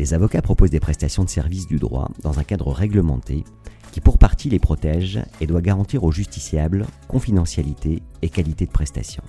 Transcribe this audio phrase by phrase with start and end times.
[0.00, 3.44] Les avocats proposent des prestations de services du droit dans un cadre réglementé
[3.92, 9.22] qui pour partie les protège et doit garantir aux justiciables confidentialité et qualité de prestation.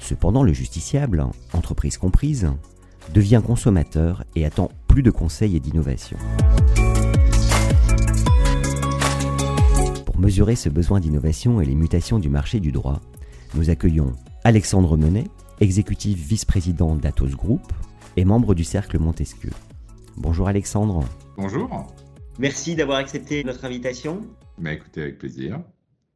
[0.00, 2.50] Cependant, le justiciable, entreprise comprise,
[3.14, 6.18] devient consommateur et attend plus de conseils et d'innovation.
[10.04, 13.00] Pour mesurer ce besoin d'innovation et les mutations du marché du droit,
[13.54, 15.28] nous accueillons Alexandre Menet,
[15.60, 17.72] exécutif vice-président d'Atos Group
[18.16, 19.52] et membre du Cercle Montesquieu.
[20.20, 21.04] Bonjour Alexandre.
[21.36, 21.86] Bonjour.
[22.40, 24.22] Merci d'avoir accepté notre invitation.
[24.58, 25.62] Bah, écoutez, avec plaisir.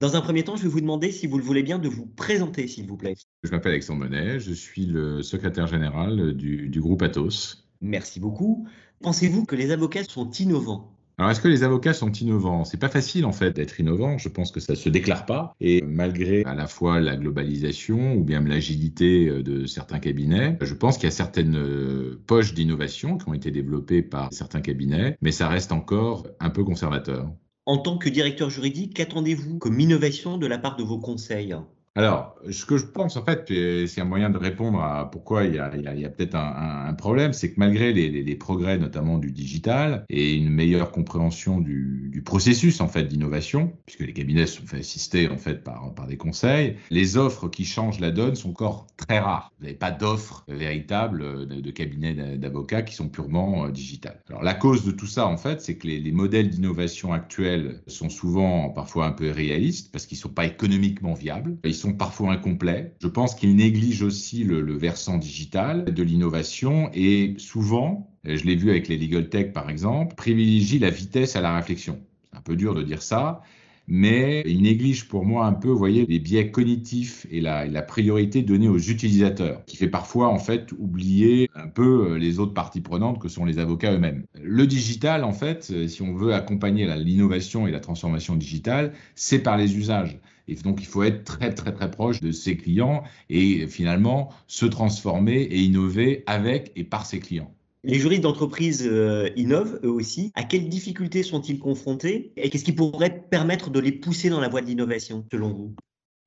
[0.01, 2.07] Dans un premier temps, je vais vous demander, si vous le voulez bien, de vous
[2.07, 3.15] présenter, s'il vous plaît.
[3.45, 7.69] Je m'appelle Alexandre Monet, je suis le secrétaire général du, du groupe Atos.
[7.81, 8.67] Merci beaucoup.
[9.03, 10.93] Pensez-vous que les avocats sont innovants?
[11.23, 12.65] Alors, est-ce que les avocats sont innovants?
[12.65, 14.19] C'est pas facile en fait d'être innovant.
[14.19, 15.55] Je pense que ça se déclare pas.
[15.61, 20.75] Et malgré à la fois la globalisation ou bien l'agilité euh, de certains cabinets, je
[20.75, 25.17] pense qu'il y a certaines euh, poches d'innovation qui ont été développées par certains cabinets,
[25.23, 27.31] mais ça reste encore un peu conservateur.
[27.67, 31.55] En tant que directeur juridique, qu'attendez-vous comme innovation de la part de vos conseils?
[31.95, 33.53] Alors, ce que je pense, en fait,
[33.87, 37.59] c'est un moyen de répondre à pourquoi il y a, peut-être un, problème, c'est que
[37.59, 43.73] malgré les, progrès, notamment du digital, et une meilleure compréhension du, processus, en fait, d'innovation,
[43.85, 48.01] puisque les cabinets sont fait assister, en fait, par, des conseils, les offres qui changent
[48.01, 49.53] la donne sont encore très rares.
[49.59, 54.21] Vous n'avez pas d'offres véritables de, cabinets d'avocats qui sont purement euh, digitales.
[54.29, 57.83] Alors, la cause de tout ça, en fait, c'est que les, les modèles d'innovation actuels
[57.87, 61.57] sont souvent, parfois, un peu réalistes, parce qu'ils ne sont pas économiquement viables.
[61.83, 62.95] Sont parfois incomplets.
[63.01, 68.71] Je pense qu'ils négligent aussi le, versant digital de l'innovation et souvent, je l'ai vu
[68.71, 72.01] avec les legal tech par exemple, privilégient la vitesse à la réflexion.
[72.31, 73.43] C'est un peu dur de dire ça,
[73.89, 77.83] mais il néglige pour moi un peu, vous voyez, les biais cognitifs et la, la,
[77.83, 82.55] priorité donnée aux utilisateurs, qui fait parfois en fait oublier un peu euh, les autres
[82.55, 84.25] parties prenantes que sont les avocats eux-mêmes.
[84.41, 89.41] Le digital, en fait, euh, si on veut accompagner l'innovation et la transformation digitale, c'est
[89.41, 90.19] par les usages.
[90.49, 94.67] Et donc, il faut être très, très, très proche de ses clients et finalement se
[94.67, 97.53] transformer et innover avec et par ses clients.
[97.85, 100.31] Les juristes d'entreprise euh, innovent eux aussi.
[100.35, 104.49] À quelles difficultés sont-ils confrontés et qu'est-ce qui pourrait permettre de les pousser dans la
[104.49, 105.75] voie de l'innovation, selon vous?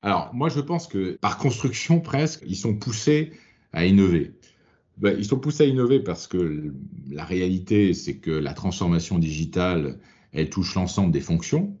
[0.02, 3.32] Alors, moi, je pense que par construction, presque, ils sont poussés
[3.72, 4.32] à innover.
[4.98, 6.72] Ben, ils sont poussés à innover parce que
[7.10, 9.98] la réalité, c'est que la transformation digitale,
[10.32, 11.76] elle touche l'ensemble des fonctions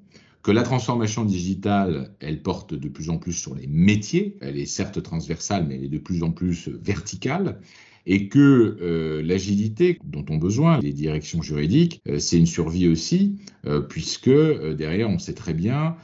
[0.46, 4.38] que la transformation digitale, elle porte de plus en plus sur les métiers.
[4.40, 7.58] Elle est certes transversale, mais elle est de plus en plus verticale
[8.06, 13.36] et que euh, l'agilité dont ont besoin les directions juridiques, euh, c'est une survie aussi,
[13.66, 15.96] euh, puisque derrière, on sait très bien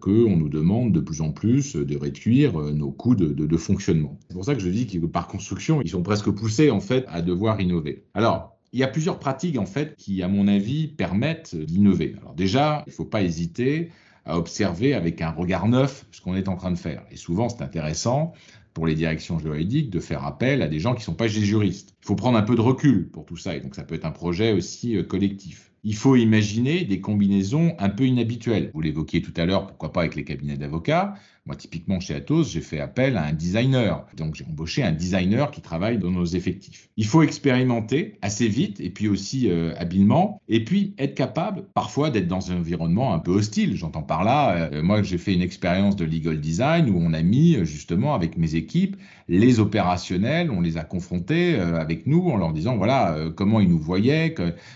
[0.00, 4.18] qu'on nous demande de plus en plus de réduire nos coûts de, fonctionnement.
[4.28, 7.04] C'est pour ça que je dis que par construction, ils sont presque poussés en fait
[7.06, 8.02] à devoir innover.
[8.12, 12.16] Alors, il y a plusieurs pratiques en fait qui, à mon avis, permettent d'innover.
[12.20, 13.90] Alors déjà, il ne faut pas hésiter
[14.28, 17.02] à observer avec un regard neuf ce qu'on est en train de faire.
[17.10, 18.32] Et souvent, c'est intéressant
[18.74, 21.44] pour les directions juridiques de faire appel à des gens qui ne sont pas des
[21.44, 21.96] juristes.
[22.02, 24.04] Il faut prendre un peu de recul pour tout ça, et donc ça peut être
[24.04, 25.72] un projet aussi euh, collectif.
[25.82, 28.70] Il faut imaginer des combinaisons un peu inhabituelles.
[28.74, 31.14] Vous l'évoquiez tout à l'heure, pourquoi pas avec les cabinets d'avocats.
[31.48, 34.04] Moi, typiquement chez Atos, j'ai fait appel à un designer.
[34.18, 36.90] Donc, j'ai embauché un designer qui travaille dans nos effectifs.
[36.98, 40.42] Il faut expérimenter assez vite et puis aussi euh, habilement.
[40.50, 43.76] Et puis, être capable parfois d'être dans un environnement un peu hostile.
[43.76, 47.22] J'entends par là, euh, moi, j'ai fait une expérience de legal design où on a
[47.22, 48.98] mis justement avec mes équipes
[49.30, 53.68] les opérationnels, on les a confrontés euh, avec nous en leur disant voilà comment ils
[53.68, 54.34] nous voyaient,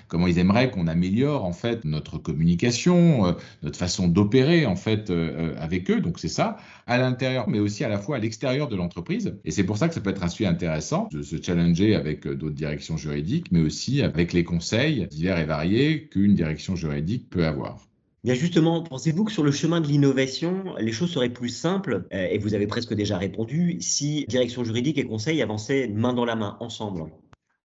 [0.08, 5.10] comment ils aimeraient qu'on améliore en fait notre communication, notre façon d'opérer en fait
[5.58, 6.00] avec eux.
[6.00, 9.36] Donc, c'est ça à l'intérieur, mais aussi à la fois à l'extérieur de l'entreprise.
[9.44, 12.26] Et c'est pour ça que ça peut être un sujet intéressant de se challenger avec
[12.26, 17.30] euh, d'autres directions juridiques, mais aussi avec les conseils divers et variés qu'une direction juridique
[17.30, 17.78] peut avoir.
[18.24, 22.28] Bien justement, pensez-vous que sur le chemin de l'innovation, les choses seraient plus simples, euh,
[22.30, 26.36] et vous avez presque déjà répondu, si direction juridique et conseil avançaient main dans la
[26.36, 27.06] main, ensemble?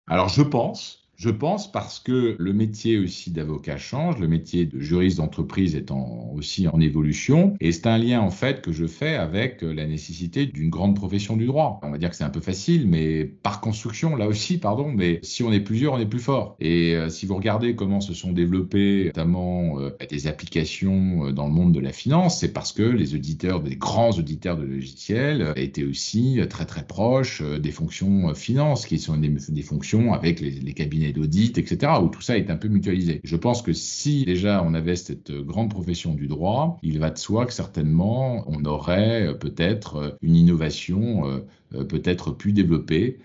[0.07, 4.79] Alors je pense, Je pense parce que le métier aussi d'avocat change, le métier de
[4.79, 9.15] juriste d'entreprise étant aussi en évolution, et c'est un lien en fait que je fais
[9.15, 11.79] avec la nécessité d'une grande profession du droit.
[11.81, 15.19] On va dire que c'est un peu facile, mais par construction, là aussi, pardon, mais
[15.23, 16.55] si on est plusieurs, on est plus fort.
[16.59, 21.47] Et euh, si vous regardez comment se sont développées notamment euh, des applications euh, dans
[21.47, 25.53] le monde de la finance, c'est parce que les auditeurs, des grands auditeurs de logiciels,
[25.55, 31.06] étaient aussi très très proches des fonctions finance, qui sont des, fonctions avec les cabinets
[31.13, 33.21] d'audit, etc., où tout ça est un peu mutualisé.
[33.23, 37.17] Je pense que si déjà on avait cette grande profession du droit, il va de
[37.17, 43.19] soi que certainement on aurait euh, peut-être euh, une innovation euh, peut-être plus développée,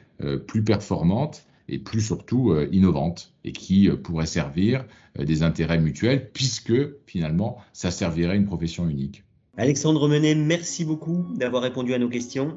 [0.47, 4.85] plus performante et plus surtout innovante et qui pourrait servir
[5.19, 6.73] des intérêts mutuels puisque
[7.07, 9.25] finalement ça servirait une profession unique.
[9.57, 12.57] Alexandre Menet, merci beaucoup d'avoir répondu à nos questions.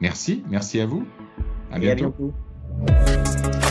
[0.00, 1.04] Merci, merci à vous.
[1.70, 2.32] À bientôt.
[2.78, 3.65] À bientôt.